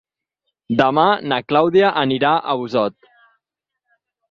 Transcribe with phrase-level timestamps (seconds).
[0.79, 1.03] Demà
[1.33, 2.99] na Clàudia anirà a Bossòst.